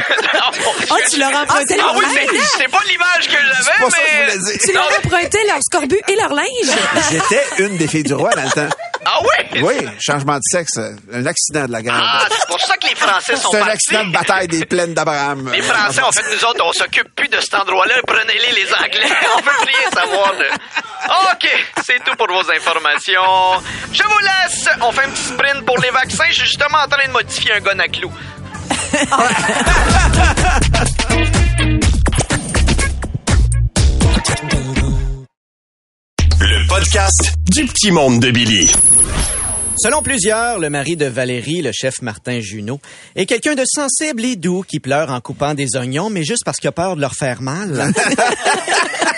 Oh, 0.90 0.96
tu 1.10 1.18
leur 1.18 1.34
empruntais 1.34 1.76
Ah 1.80 1.84
leur 1.86 1.96
oui, 1.96 2.04
c'est- 2.12 2.24
linge? 2.32 2.42
c'est 2.56 2.68
pas 2.68 2.80
l'image 2.88 3.26
que 3.26 3.32
j'avais, 3.32 3.62
ça 3.62 3.72
que 3.72 3.78
je 3.78 3.96
mais... 3.96 4.24
voulais 4.36 4.38
dire. 4.52 4.60
Tu 4.64 4.72
leur 4.72 4.88
empruntais 4.98 5.44
leur 5.46 5.58
scorbut 5.62 6.00
et 6.08 6.16
leur 6.16 6.32
linge? 6.32 6.76
J'étais 7.10 7.44
une 7.58 7.76
des 7.76 7.88
filles 7.88 8.02
du 8.04 8.14
roi 8.14 8.30
dans 8.30 8.42
le 8.44 8.50
temps. 8.50 8.68
Ah 9.10 9.20
oui? 9.22 9.62
Oui, 9.62 9.74
changement 9.98 10.36
de 10.36 10.42
sexe, 10.44 10.78
un 10.78 11.24
accident 11.24 11.64
de 11.64 11.72
la 11.72 11.80
guerre. 11.80 11.94
Ah, 11.98 12.26
c'est 12.30 12.46
pour 12.46 12.60
ça 12.60 12.76
que 12.76 12.88
les 12.88 12.94
Français 12.94 13.36
sont 13.36 13.50
C'est 13.50 13.62
un 13.62 13.68
accident 13.68 14.04
de 14.04 14.12
bataille 14.12 14.48
des 14.48 14.66
plaines 14.66 14.92
d'Abraham. 14.92 15.50
Les 15.50 15.62
Français, 15.62 16.02
en 16.02 16.12
fait, 16.12 16.24
nous 16.30 16.44
autres, 16.44 16.62
on 16.62 16.72
s'occupe 16.74 17.14
plus 17.14 17.28
de 17.28 17.40
cet 17.40 17.54
endroit-là. 17.54 17.94
Prenez-les, 18.06 18.52
les 18.52 18.70
Anglais. 18.74 19.08
On 19.36 19.40
veut 19.40 19.50
rien 19.64 19.90
savoir 19.94 20.34
de... 20.36 20.44
OK, 21.32 21.48
c'est 21.86 22.04
tout 22.04 22.16
pour 22.16 22.26
vos 22.26 22.50
informations. 22.50 23.62
Je 23.94 24.02
vous 24.02 24.18
laisse. 24.18 24.68
On 24.82 24.92
fait 24.92 25.04
un 25.04 25.10
petit 25.10 25.22
sprint 25.22 25.64
pour 25.64 25.78
les 25.78 25.90
vaccins. 25.90 26.26
Je 26.28 26.34
suis 26.34 26.46
justement 26.46 26.78
en 26.84 26.88
train 26.88 27.06
de 27.06 27.12
modifier 27.12 27.54
un 27.54 27.60
gun 27.60 27.78
à 27.78 27.88
clous. 27.88 28.12
podcast 36.68 37.32
du 37.50 37.64
petit 37.64 37.90
monde 37.90 38.20
de 38.20 38.30
Billy. 38.30 38.70
Selon 39.78 40.02
plusieurs, 40.02 40.58
le 40.58 40.68
mari 40.70 40.96
de 40.96 41.06
Valérie, 41.06 41.62
le 41.62 41.72
chef 41.72 42.02
Martin 42.02 42.40
Junot, 42.40 42.80
est 43.16 43.26
quelqu'un 43.26 43.54
de 43.54 43.64
sensible 43.66 44.24
et 44.24 44.36
doux 44.36 44.62
qui 44.62 44.78
pleure 44.78 45.10
en 45.10 45.20
coupant 45.20 45.54
des 45.54 45.76
oignons, 45.76 46.10
mais 46.10 46.24
juste 46.24 46.42
parce 46.44 46.58
qu'il 46.58 46.68
a 46.68 46.72
peur 46.72 46.96
de 46.96 47.00
leur 47.00 47.14
faire 47.14 47.40
mal. 47.40 47.92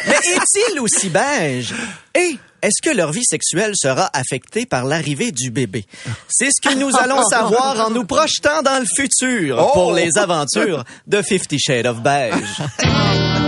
mais 0.06 0.14
est-il 0.14 0.80
aussi 0.80 1.08
beige? 1.08 1.74
Et 2.14 2.36
est-ce 2.62 2.82
que 2.82 2.94
leur 2.94 3.10
vie 3.10 3.24
sexuelle 3.24 3.72
sera 3.74 4.10
affectée 4.12 4.66
par 4.66 4.84
l'arrivée 4.84 5.32
du 5.32 5.50
bébé? 5.50 5.86
C'est 6.28 6.50
ce 6.50 6.68
que 6.68 6.74
nous 6.74 6.96
allons 6.96 7.22
savoir 7.24 7.86
en 7.86 7.90
nous 7.90 8.04
projetant 8.04 8.62
dans 8.62 8.78
le 8.78 8.86
futur 8.86 9.70
pour 9.72 9.92
les 9.92 10.16
aventures 10.16 10.84
de 11.06 11.20
Fifty 11.22 11.58
Shades 11.58 11.86
of 11.86 12.00
Beige. 12.00 12.62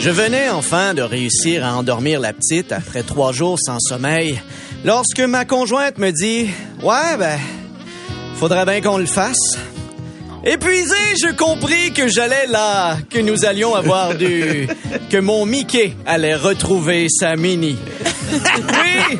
Je 0.00 0.08
venais 0.08 0.48
enfin 0.48 0.94
de 0.94 1.02
réussir 1.02 1.62
à 1.62 1.76
endormir 1.76 2.20
la 2.20 2.32
petite 2.32 2.72
après 2.72 3.02
trois 3.02 3.32
jours 3.32 3.58
sans 3.60 3.78
sommeil 3.78 4.40
lorsque 4.82 5.20
ma 5.20 5.44
conjointe 5.44 5.98
me 5.98 6.10
dit 6.10 6.48
Ouais, 6.82 7.18
ben, 7.18 7.38
faudrait 8.36 8.64
bien 8.64 8.80
qu'on 8.80 8.96
le 8.96 9.04
fasse. 9.04 9.58
Épuisé, 10.42 10.96
je 11.22 11.36
compris 11.36 11.92
que 11.92 12.08
j'allais 12.08 12.46
là, 12.46 12.96
que 13.10 13.18
nous 13.18 13.44
allions 13.44 13.74
avoir 13.74 14.14
du... 14.14 14.66
que 15.10 15.18
mon 15.18 15.44
Mickey 15.44 15.94
allait 16.06 16.34
retrouver 16.34 17.08
sa 17.10 17.36
Minnie. 17.36 17.76
Oui, 18.32 19.18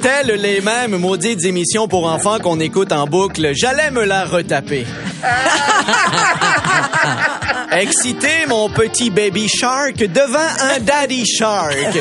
telles 0.00 0.40
les 0.40 0.62
mêmes 0.62 0.96
maudites 0.96 1.44
émissions 1.44 1.88
pour 1.88 2.06
enfants 2.06 2.38
qu'on 2.38 2.58
écoute 2.58 2.92
en 2.92 3.06
boucle, 3.06 3.50
j'allais 3.52 3.90
me 3.90 4.04
la 4.04 4.24
retaper. 4.24 4.86
Excité, 7.78 8.46
mon 8.48 8.68
petit 8.68 9.10
baby 9.10 9.48
shark 9.48 9.96
devint 9.96 10.54
un 10.60 10.78
daddy 10.80 11.24
shark. 11.24 11.98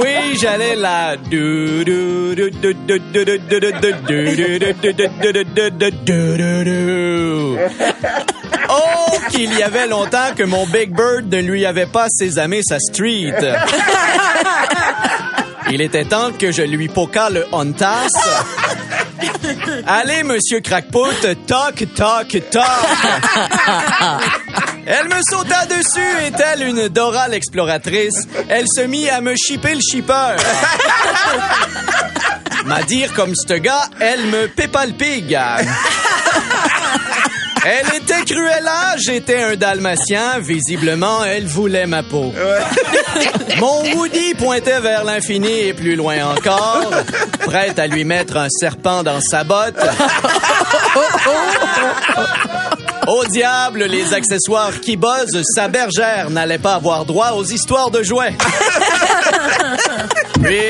Oui, 0.00 0.38
j'allais 0.40 0.76
la... 0.76 1.16
Oh, 8.72 9.18
qu'il 9.30 9.52
y 9.52 9.62
avait 9.62 9.86
longtemps 9.86 10.32
que 10.36 10.44
mon 10.44 10.66
Big 10.66 10.94
Bird 10.94 11.26
ne 11.30 11.40
lui 11.40 11.66
avait 11.66 11.86
pas 11.86 12.06
sésamé 12.08 12.60
sa 12.62 12.78
street. 12.78 13.34
Il 15.70 15.80
était 15.82 16.04
temps 16.04 16.30
que 16.32 16.52
je 16.52 16.62
lui 16.62 16.88
poca 16.88 17.30
le 17.30 17.46
hontas. 17.52 18.08
Allez, 19.86 20.22
monsieur 20.22 20.60
Crackpot, 20.60 21.12
toc, 21.46 21.84
toc, 21.94 22.42
toc. 22.50 22.62
Elle 24.86 25.08
me 25.08 25.20
sauta 25.30 25.66
dessus 25.66 26.26
et 26.26 26.32
telle 26.32 26.66
une 26.66 26.88
Dora 26.88 27.28
l'exploratrice, 27.28 28.26
elle 28.48 28.66
se 28.66 28.80
mit 28.82 29.08
à 29.08 29.20
me 29.20 29.34
chipper 29.36 29.74
le 29.74 29.80
shipper. 29.80 30.36
M'a 32.66 32.82
dire 32.82 33.12
comme 33.14 33.34
ce 33.34 33.54
gars, 33.54 33.88
elle 34.00 34.26
me 34.26 34.46
pépa 34.48 34.86
le 34.86 34.92
pig. 34.92 35.38
Elle 37.64 37.86
était 37.94 38.24
cruella, 38.24 38.96
j'étais 38.96 39.42
un 39.42 39.56
dalmatien. 39.56 40.38
Visiblement, 40.40 41.24
elle 41.24 41.46
voulait 41.46 41.86
ma 41.86 42.02
peau. 42.02 42.32
Mon 43.58 43.82
Woody 43.94 44.34
pointait 44.34 44.80
vers 44.80 45.04
l'infini 45.04 45.68
et 45.68 45.74
plus 45.74 45.94
loin 45.94 46.24
encore, 46.24 46.90
prête 47.40 47.78
à 47.78 47.86
lui 47.86 48.04
mettre 48.04 48.38
un 48.38 48.48
serpent 48.48 49.02
dans 49.02 49.20
sa 49.20 49.44
botte. 49.44 49.76
Au 53.10 53.24
diable, 53.24 53.86
les 53.86 54.14
accessoires 54.14 54.78
qui 54.80 54.96
buzzent, 54.96 55.42
sa 55.56 55.66
bergère 55.66 56.30
n'allait 56.30 56.58
pas 56.58 56.74
avoir 56.74 57.04
droit 57.04 57.32
aux 57.32 57.42
histoires 57.42 57.90
de 57.90 58.04
jouets. 58.04 58.36
Puis, 60.40 60.60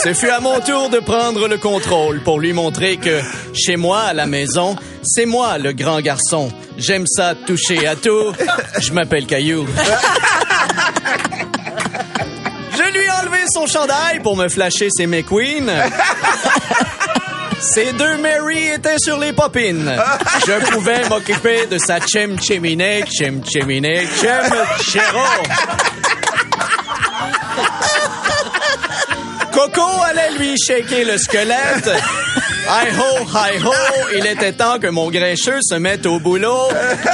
ce 0.00 0.14
fut 0.14 0.28
à 0.28 0.38
mon 0.38 0.60
tour 0.60 0.90
de 0.90 1.00
prendre 1.00 1.48
le 1.48 1.58
contrôle 1.58 2.22
pour 2.22 2.38
lui 2.38 2.52
montrer 2.52 2.98
que, 2.98 3.20
chez 3.52 3.74
moi, 3.74 4.02
à 4.02 4.12
la 4.12 4.26
maison, 4.26 4.76
c'est 5.02 5.26
moi 5.26 5.58
le 5.58 5.72
grand 5.72 6.00
garçon. 6.00 6.52
J'aime 6.78 7.08
ça 7.08 7.34
toucher 7.34 7.84
à 7.88 7.96
tout. 7.96 8.32
Je 8.78 8.92
m'appelle 8.92 9.26
Caillou. 9.26 9.66
Je 12.76 12.92
lui 12.92 13.04
ai 13.04 13.10
enlevé 13.10 13.38
son 13.52 13.66
chandail 13.66 14.20
pour 14.20 14.36
me 14.36 14.48
flasher 14.48 14.88
ses 14.88 15.08
McQueen. 15.08 15.68
Ces 17.62 17.92
deux 17.92 18.18
Mary 18.18 18.68
étaient 18.74 18.98
sur 18.98 19.18
les 19.18 19.32
popines. 19.32 19.90
Je 20.46 20.52
pouvais 20.72 21.08
m'occuper 21.08 21.66
de 21.66 21.78
sa 21.78 22.00
chem 22.00 22.36
cheminée, 22.42 23.04
chem 23.08 23.40
cheminée, 23.46 24.06
chem. 24.20 24.52
Coco 29.52 29.86
allait 30.10 30.32
lui 30.38 30.56
shaker 30.58 31.04
le 31.04 31.18
squelette. 31.18 31.90
Hi 32.68 32.88
ho, 32.98 33.26
hi 33.32 33.58
ho, 33.64 33.72
il 34.16 34.26
était 34.26 34.52
temps 34.52 34.78
que 34.80 34.88
mon 34.88 35.10
grincheux 35.10 35.60
se 35.62 35.74
mette 35.76 36.06
au 36.06 36.18
boulot 36.18 36.68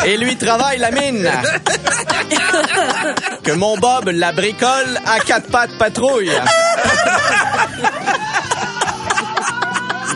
et 0.06 0.16
lui 0.16 0.36
travaille 0.36 0.78
la 0.78 0.90
mine. 0.90 1.30
Que 3.42 3.52
mon 3.52 3.76
Bob 3.76 4.08
la 4.08 4.32
bricole 4.32 4.98
à 5.06 5.20
quatre 5.20 5.50
pattes 5.50 5.76
patrouille. 5.78 6.32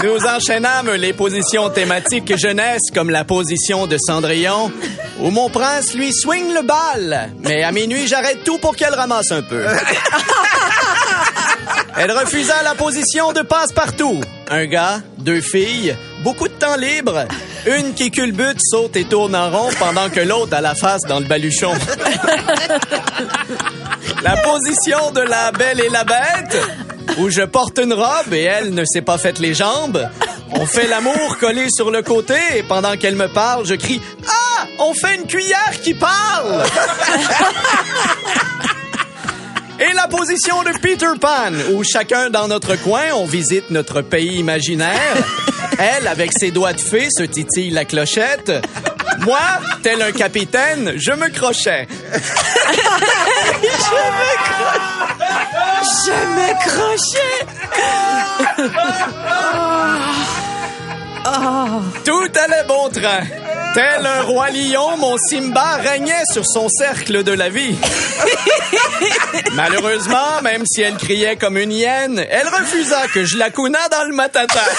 Nous 0.03 0.27
enchaînâmes 0.27 0.91
les 0.95 1.13
positions 1.13 1.71
thématiques 1.71 2.37
jeunesse 2.37 2.91
comme 2.93 3.11
la 3.11 3.25
position 3.25 3.87
de 3.87 3.97
Cendrillon 3.99 4.73
où 5.21 5.31
mon 5.31 5.49
prince 5.49 5.95
lui 5.95 6.13
swing 6.13 6.53
le 6.53 6.63
bal. 6.63 7.31
Mais 7.41 7.63
à 7.63 7.71
minuit, 7.71 8.09
j'arrête 8.09 8.43
tout 8.45 8.59
pour 8.59 8.75
qu'elle 8.75 8.95
ramasse 8.95 9.31
un 9.31 9.43
peu. 9.43 9.65
Elle 11.97 12.11
refusa 12.11 12.63
la 12.65 12.75
position 12.75 13.33
de 13.33 13.43
passe-partout. 13.43 14.21
Un 14.51 14.67
gars, 14.67 15.01
deux 15.19 15.41
filles, 15.41 15.97
beaucoup 16.25 16.49
de 16.49 16.55
temps 16.55 16.77
libre. 16.77 17.27
Une 17.67 17.95
qui 17.95 18.11
culbute, 18.11 18.59
saute 18.61 18.97
et 18.97 19.05
tourne 19.05 19.37
en 19.37 19.51
rond 19.51 19.69
pendant 19.79 20.09
que 20.09 20.21
l'autre 20.21 20.57
a 20.57 20.61
la 20.61 20.75
face 20.75 21.03
dans 21.03 21.21
le 21.21 21.27
baluchon. 21.27 21.73
La 24.23 24.37
position 24.37 25.11
de 25.11 25.21
la 25.21 25.51
belle 25.51 25.81
et 25.81 25.89
la 25.89 26.05
bête, 26.05 26.57
où 27.19 27.31
je 27.31 27.43
porte 27.43 27.79
une 27.79 27.93
robe 27.93 28.33
et 28.33 28.43
elle 28.43 28.75
ne 28.75 28.85
s'est 28.85 29.03
pas 29.03 29.19
faite 29.19 29.39
les 29.39 29.55
jambes. 29.55 30.09
On 30.53 30.67
fait 30.67 30.87
l'amour 30.87 31.39
collé 31.39 31.67
sur 31.71 31.91
le 31.91 32.03
côté 32.03 32.37
et 32.57 32.63
pendant 32.63 32.97
qu'elle 32.97 33.17
me 33.17 33.29
parle, 33.29 33.67
je 33.67 33.75
crie 33.75 34.01
Ah! 34.29 34.67
On 34.79 34.95
fait 34.95 35.17
une 35.17 35.27
cuillère 35.27 35.81
qui 35.83 35.95
parle! 35.95 36.65
Et 39.81 39.93
la 39.95 40.07
position 40.07 40.63
de 40.63 40.71
Peter 40.81 41.07
Pan, 41.21 41.53
où 41.73 41.83
chacun 41.83 42.31
dans 42.31 42.47
notre 42.47 42.77
coin, 42.77 43.13
on 43.15 43.25
visite 43.25 43.71
notre 43.71 44.01
pays 44.01 44.39
imaginaire. 44.39 45.17
Elle, 45.79 46.07
avec 46.07 46.31
ses 46.33 46.53
doigts 46.53 46.73
de 46.73 46.81
fée, 46.81 47.09
se 47.11 47.25
titille 47.25 47.71
la 47.71 47.85
clochette. 47.85 48.53
Moi, 49.21 49.41
tel 49.83 50.01
un 50.03 50.13
capitaine, 50.13 50.93
je 50.97 51.13
me 51.13 51.29
crochais. 51.31 51.89
Je 53.63 53.69
me 53.69 54.35
crochais. 54.45 54.92
Tout 62.05 62.29
allait 62.45 62.65
bon 62.67 62.89
train. 62.91 63.23
Tel 63.75 64.05
un 64.05 64.23
roi 64.23 64.51
lion, 64.51 64.97
mon 64.99 65.17
Simba 65.17 65.77
régnait 65.77 66.25
sur 66.31 66.45
son 66.45 66.69
cercle 66.69 67.25
de 67.25 67.33
la 67.33 67.49
vie. 67.49 67.75
Malheureusement, 69.55 70.43
même 70.43 70.65
si 70.67 70.83
elle 70.83 70.97
criait 70.97 71.37
comme 71.37 71.57
une 71.57 71.73
hyène, 71.73 72.23
elle 72.31 72.49
refusa 72.49 73.09
que 73.15 73.25
je 73.25 73.39
la 73.39 73.49
couna 73.51 73.79
dans 73.91 74.05
le 74.05 74.15
matata. 74.15 74.61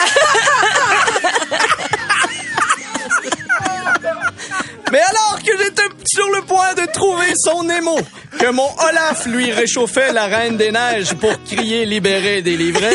Mais 4.91 5.01
alors 5.01 5.39
que 5.43 5.57
j'étais 5.57 5.89
sur 6.05 6.29
le 6.29 6.43
point 6.43 6.75
de 6.75 6.85
trouver 6.91 7.33
son 7.35 7.67
émo, 7.67 7.97
que 8.43 8.51
mon 8.51 8.67
Olaf 8.89 9.25
lui 9.25 9.53
réchauffait 9.53 10.11
la 10.11 10.25
reine 10.25 10.57
des 10.57 10.73
neiges 10.73 11.13
pour 11.13 11.31
crier 11.43 11.85
libéré, 11.85 12.41
délivré, 12.41 12.89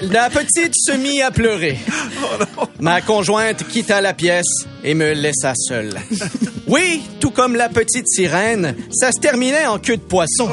la 0.00 0.30
petite 0.30 0.72
se 0.74 0.92
mit 0.92 1.20
à 1.20 1.30
pleurer. 1.30 1.78
Ma 2.80 3.02
conjointe 3.02 3.64
quitta 3.68 4.00
la 4.00 4.14
pièce 4.14 4.64
et 4.82 4.94
me 4.94 5.12
laissa 5.12 5.52
seule. 5.54 6.00
Oui, 6.66 7.02
tout 7.20 7.30
comme 7.30 7.54
la 7.54 7.68
petite 7.68 8.08
sirène, 8.08 8.74
ça 8.90 9.12
se 9.12 9.20
terminait 9.20 9.66
en 9.66 9.78
queue 9.78 9.98
de 9.98 10.02
poisson. 10.02 10.48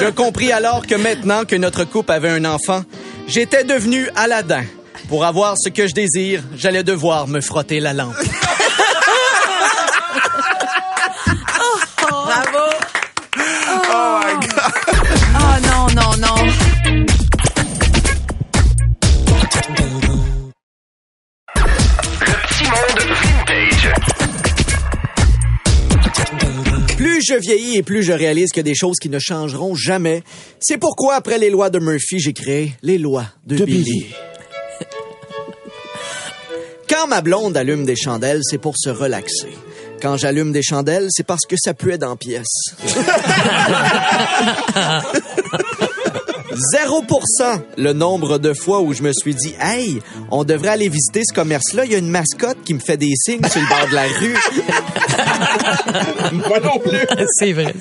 Je 0.00 0.08
compris 0.08 0.50
alors 0.50 0.86
que 0.86 0.94
maintenant 0.94 1.44
que 1.44 1.56
notre 1.56 1.84
couple 1.84 2.12
avait 2.12 2.30
un 2.30 2.46
enfant, 2.46 2.82
j'étais 3.26 3.64
devenu 3.64 4.08
Aladdin. 4.16 4.64
Pour 5.08 5.26
avoir 5.26 5.56
ce 5.58 5.68
que 5.68 5.86
je 5.86 5.92
désire, 5.92 6.42
j'allais 6.56 6.82
devoir 6.82 7.28
me 7.28 7.42
frotter 7.42 7.78
la 7.78 7.92
lampe. 7.92 8.16
Je 27.24 27.34
vieillis 27.34 27.76
et 27.76 27.82
plus 27.82 28.02
je 28.02 28.12
réalise 28.12 28.50
que 28.52 28.60
des 28.60 28.74
choses 28.74 28.98
qui 29.00 29.08
ne 29.08 29.18
changeront 29.18 29.74
jamais. 29.74 30.22
C'est 30.60 30.78
pourquoi, 30.78 31.14
après 31.14 31.38
les 31.38 31.50
lois 31.50 31.70
de 31.70 31.78
Murphy, 31.78 32.20
j'ai 32.20 32.32
créé 32.32 32.74
les 32.82 32.98
lois 32.98 33.26
de, 33.46 33.64
Billy. 33.64 34.06
Quand 36.88 37.06
ma 37.06 37.20
blonde 37.20 37.56
allume 37.56 37.84
des 37.84 37.96
chandelles, 37.96 38.42
c'est 38.42 38.58
pour 38.58 38.76
se 38.76 38.90
relaxer. 38.90 39.48
Quand 40.00 40.16
j'allume 40.16 40.52
des 40.52 40.62
chandelles, 40.62 41.08
c'est 41.10 41.26
parce 41.26 41.46
que 41.48 41.56
ça 41.56 41.72
puait 41.74 41.98
dans 41.98 42.16
pièce. 42.16 42.74
0% 46.54 47.60
le 47.76 47.92
nombre 47.92 48.38
de 48.38 48.52
fois 48.54 48.80
où 48.80 48.92
je 48.92 49.02
me 49.02 49.12
suis 49.12 49.34
dit, 49.34 49.54
hey, 49.60 50.00
on 50.30 50.44
devrait 50.44 50.68
aller 50.68 50.88
visiter 50.88 51.22
ce 51.28 51.34
commerce-là. 51.34 51.84
Il 51.84 51.92
y 51.92 51.94
a 51.94 51.98
une 51.98 52.10
mascotte 52.10 52.58
qui 52.64 52.74
me 52.74 52.78
fait 52.78 52.96
des 52.96 53.12
signes 53.16 53.44
sur 53.44 53.60
le 53.60 53.68
bord 53.68 53.88
de 53.88 53.94
la 53.94 54.04
rue. 54.04 54.36
Moi 56.32 56.60
non 56.60 56.78
plus. 56.78 57.06
C'est 57.38 57.52
vrai. 57.52 57.74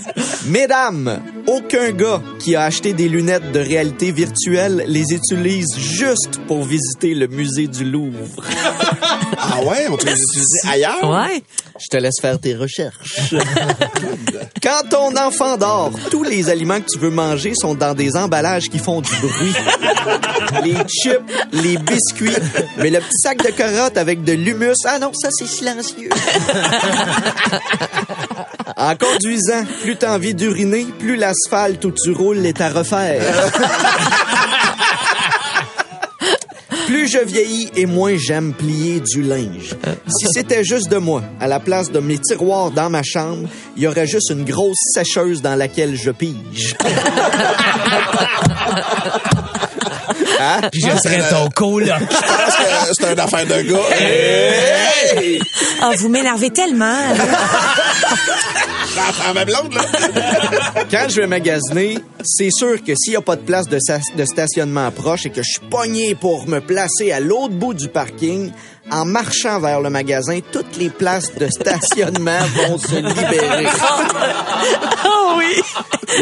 Mesdames, 0.48 1.20
aucun 1.54 1.92
gars 1.92 2.22
qui 2.40 2.56
a 2.56 2.64
acheté 2.64 2.94
des 2.94 3.08
lunettes 3.08 3.52
de 3.52 3.60
réalité 3.60 4.12
virtuelle 4.12 4.84
les 4.88 5.14
utilise 5.14 5.78
juste 5.78 6.40
pour 6.48 6.64
visiter 6.64 7.14
le 7.14 7.28
musée 7.28 7.68
du 7.68 7.86
Louvre. 7.86 8.44
Ah 9.46 9.62
ouais, 9.62 9.88
on 9.90 9.98
peut 9.98 10.06
les 10.06 10.14
utiliser 10.14 10.60
ailleurs? 10.68 11.10
Ouais. 11.10 11.44
Je 11.80 11.88
te 11.90 11.98
laisse 11.98 12.20
faire 12.22 12.40
tes 12.40 12.56
recherches. 12.56 13.36
Quand 14.64 14.90
ton 14.90 15.16
enfant 15.18 15.58
dort, 15.58 15.92
tous 16.10 16.24
les 16.24 16.50
aliments 16.50 16.80
que 16.80 16.88
tu 16.92 16.98
veux 16.98 17.10
manger 17.10 17.54
sont 17.54 17.76
dans 17.76 17.94
des 17.94 18.16
emballages 18.16 18.70
qui 18.70 18.80
font 18.80 19.02
du 19.02 19.12
bruit. 19.22 19.54
Les 20.64 20.76
chips, 20.88 21.20
les 21.52 21.78
biscuits, 21.78 22.36
mais 22.78 22.90
le 22.90 23.00
petit 23.00 23.18
sac 23.24 23.44
de 23.44 23.50
carottes 23.52 23.98
avec 23.98 24.24
de 24.24 24.34
l'humus, 24.34 24.76
ah 24.86 25.00
non, 25.00 25.12
ça 25.14 25.30
c'est 25.32 25.48
silencieux. 25.48 26.10
En 28.76 28.96
conduisant, 28.96 29.64
plus 29.82 29.96
t'as 29.96 30.16
envie 30.16 30.34
d'uriner, 30.34 30.86
plus 31.00 31.16
l'asphalte 31.16 31.86
où 31.86 31.92
tu 31.92 32.12
roules 32.12 32.46
est 32.46 32.60
à 32.62 32.70
refaire. 32.70 33.22
Plus 36.88 37.08
je 37.08 37.20
vieillis 37.20 37.70
et 37.76 37.86
moins 37.86 38.18
j'aime 38.18 38.52
plier 38.54 39.00
du 39.00 39.22
linge. 39.24 39.74
Si 40.08 40.28
c'était 40.34 40.66
juste 40.66 40.90
de 40.90 40.98
moi, 40.98 41.24
à 41.40 41.48
la 41.48 41.60
place 41.62 41.90
de 41.92 42.00
mes 42.00 42.18
tiroirs 42.20 42.72
dans 42.72 42.90
ma 42.90 43.04
chambre, 43.04 43.48
il 43.78 43.84
y 43.84 43.88
aurait 43.88 44.06
juste 44.06 44.32
une 44.32 44.44
grosse 44.44 44.76
sécheuse 44.94 45.42
dans 45.42 45.56
laquelle 45.56 45.96
je 45.96 46.12
pige. 46.12 46.76
Je 50.74 50.98
serais 50.98 51.30
ton 51.30 51.50
coloc. 51.50 51.88
Je 51.88 52.06
pense 52.06 52.88
que 52.90 52.94
c'est 53.00 53.12
une 53.14 53.20
affaire 53.20 53.46
de 53.46 53.62
gars. 53.62 53.80
Ah, 55.82 55.92
vous 55.98 56.10
m'énervez 56.10 56.50
tellement. 56.52 57.14
J'entends 58.96 59.34
ma 59.34 59.46
blonde, 59.46 59.74
là. 59.74 59.84
Quand 60.92 61.08
je 61.10 61.22
vais 61.22 61.28
magasiner, 61.28 61.98
c'est 62.24 62.52
sûr 62.52 62.84
que 62.84 62.94
s'il 62.96 63.12
n'y 63.12 63.18
a 63.18 63.22
pas 63.22 63.36
de 63.36 63.42
place 63.42 63.68
de, 63.68 63.80
de 64.16 64.26
stationnement 64.26 64.92
proche 64.92 65.26
et 65.26 65.30
que 65.30 65.42
je 65.42 65.52
suis 65.54 65.68
pogné 65.70 66.16
pour 66.16 66.48
me 66.48 66.60
placer 66.60 67.12
à 67.12 67.20
l'autre 67.20 67.54
bout 67.54 67.74
du 67.74 67.90
parking, 67.90 68.52
en 68.92 69.06
marchant 69.06 69.60
vers 69.60 69.82
le 69.82 69.90
magasin, 69.90 70.40
toutes 70.52 70.78
les 70.78 70.90
places 70.90 71.34
de 71.36 71.48
stationnement 71.48 72.40
vont 72.68 72.78
se 72.78 72.96
libérer. 72.96 73.68
Oh 75.06 75.36
oui. 75.38 75.62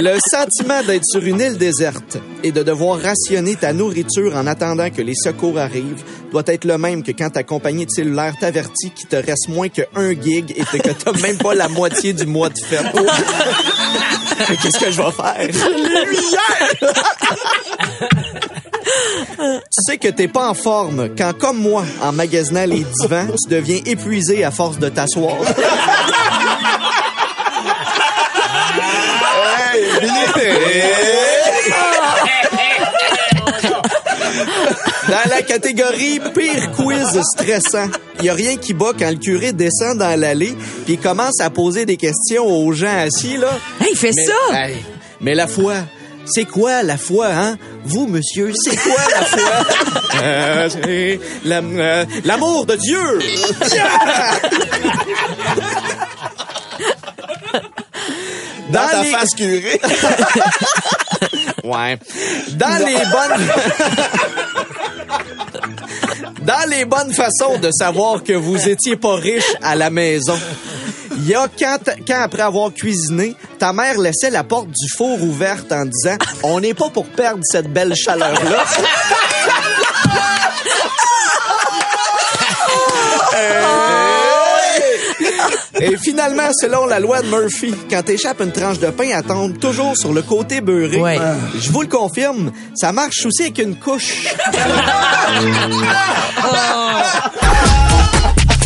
Le 0.01 0.17
sentiment 0.29 0.81
d'être 0.83 1.05
sur 1.05 1.23
une 1.23 1.39
île 1.39 1.57
déserte 1.57 2.17
et 2.43 2.51
de 2.51 2.63
devoir 2.63 2.99
rationner 2.99 3.55
ta 3.55 3.73
nourriture 3.73 4.35
en 4.35 4.47
attendant 4.47 4.89
que 4.89 5.01
les 5.01 5.13
secours 5.15 5.59
arrivent 5.59 6.03
doit 6.31 6.43
être 6.47 6.65
le 6.65 6.77
même 6.77 7.03
que 7.03 7.11
quand 7.11 7.29
ta 7.29 7.43
compagnie 7.43 7.85
de 7.85 7.91
cellulaire 7.91 8.33
t'avertit 8.39 8.91
qu'il 8.91 9.07
te 9.07 9.15
reste 9.17 9.49
moins 9.49 9.69
que 9.69 9.81
un 9.95 10.11
gig 10.11 10.53
et 10.55 10.63
que 10.63 10.89
t'as 10.89 11.11
même 11.21 11.37
pas 11.37 11.53
la 11.53 11.67
moitié 11.67 12.13
du 12.13 12.25
mois 12.25 12.49
de 12.49 12.57
fête. 12.57 12.85
Qu'est-ce 14.61 14.79
que 14.79 14.91
je 14.91 15.01
vais 15.01 15.11
faire? 15.11 15.49
Tu 19.37 19.83
sais 19.85 19.97
que 19.97 20.07
t'es 20.07 20.27
pas 20.27 20.49
en 20.49 20.53
forme 20.53 21.09
quand, 21.17 21.33
comme 21.37 21.57
moi, 21.57 21.83
en 22.01 22.11
magasinant 22.11 22.65
les 22.65 22.85
divans, 23.01 23.27
tu 23.27 23.49
deviens 23.49 23.79
épuisé 23.85 24.43
à 24.43 24.51
force 24.51 24.79
de 24.79 24.89
t'asseoir. 24.89 25.37
Hey, 29.73 29.85
Billy! 30.01 30.21
Dans 35.11 35.29
la 35.29 35.41
catégorie 35.41 36.19
pire 36.33 36.71
quiz 36.71 37.19
stressant, 37.33 37.87
il 38.19 38.25
y 38.25 38.29
a 38.29 38.33
rien 38.33 38.55
qui 38.55 38.73
bat 38.73 38.91
quand 38.97 39.09
le 39.09 39.17
curé 39.17 39.51
descend 39.51 39.97
dans 39.97 40.17
l'allée 40.19 40.55
puis 40.85 40.97
commence 40.97 41.39
à 41.41 41.49
poser 41.49 41.85
des 41.85 41.97
questions 41.97 42.45
aux 42.45 42.71
gens 42.71 42.97
assis 42.97 43.35
là. 43.37 43.49
Hey, 43.81 43.89
il 43.91 43.97
fait 43.97 44.11
Mais, 44.15 44.25
ça. 44.25 44.33
hey, 44.67 44.77
mais 45.19 45.35
la 45.35 45.47
foi, 45.47 45.75
c'est 46.25 46.45
quoi 46.45 46.81
la 46.83 46.97
foi 46.97 47.27
hein? 47.27 47.57
Vous 47.83 48.07
monsieur, 48.07 48.53
c'est 48.55 48.77
quoi 48.77 48.95
la 49.11 49.25
foi? 49.25 49.51
Euh, 50.23 50.69
c'est 50.69 51.19
la- 51.45 51.61
euh, 51.61 52.05
l'amour 52.25 52.65
de 52.67 52.75
Dieu. 52.75 52.99
Dans 58.69 58.81
Dans 58.81 58.87
ta 58.89 59.03
les- 59.03 59.09
face 59.11 59.29
curée. 59.35 59.81
Ouais. 61.63 61.97
Dans 62.53 62.85
les 62.85 62.95
bonnes 62.95 63.47
Dans 66.41 66.69
les 66.69 66.85
bonnes 66.85 67.13
façons 67.13 67.59
de 67.59 67.69
savoir 67.71 68.23
que 68.23 68.33
vous 68.33 68.67
étiez 68.67 68.95
pas 68.95 69.15
riche 69.15 69.55
à 69.61 69.75
la 69.75 69.91
maison. 69.91 70.37
Il 71.17 71.27
y 71.27 71.35
a 71.35 71.47
quand, 71.47 71.77
quand 72.07 72.21
après 72.21 72.41
avoir 72.41 72.73
cuisiné, 72.73 73.35
ta 73.59 73.73
mère 73.73 73.99
laissait 73.99 74.31
la 74.31 74.43
porte 74.43 74.69
du 74.69 74.89
four 74.97 75.21
ouverte 75.21 75.71
en 75.71 75.85
disant 75.85 76.17
"On 76.41 76.59
n'est 76.59 76.73
pas 76.73 76.89
pour 76.89 77.05
perdre 77.05 77.43
cette 77.43 77.71
belle 77.71 77.93
chaleur 77.95 78.33
Et 85.91 85.97
finalement, 85.97 86.47
selon 86.53 86.85
la 86.85 87.01
loi 87.01 87.21
de 87.21 87.27
Murphy, 87.27 87.73
quand 87.89 88.01
t'échappes 88.03 88.39
une 88.39 88.53
tranche 88.53 88.79
de 88.79 88.87
pain, 88.91 89.09
elle 89.13 89.23
tombe 89.23 89.59
toujours 89.59 89.97
sur 89.97 90.13
le 90.13 90.21
côté 90.21 90.61
beurré. 90.61 91.01
Ouais. 91.01 91.17
Je 91.59 91.69
vous 91.69 91.81
le 91.81 91.89
confirme, 91.89 92.49
ça 92.75 92.93
marche 92.93 93.25
aussi 93.25 93.41
avec 93.41 93.59
une 93.59 93.75
couche. 93.75 94.23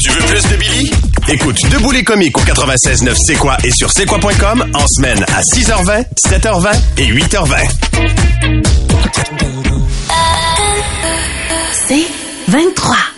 Tu 0.03 0.11
veux 0.11 0.21
plus 0.27 0.43
de 0.51 0.55
Billy? 0.55 0.91
Écoute 1.27 1.57
Debout 1.71 1.89
les 1.89 2.03
comiques 2.03 2.37
au 2.37 2.41
96.9 2.41 3.15
C'est 3.25 3.33
quoi 3.33 3.57
et 3.63 3.71
sur 3.71 3.91
c'est 3.91 4.05
quoi.com 4.05 4.63
en 4.75 4.85
semaine 4.87 5.25
à 5.35 5.41
6h20, 5.41 6.05
7h20 6.27 6.75
et 6.99 7.07
8h20. 7.07 7.55
C'est 11.87 12.05
23. 12.49 13.14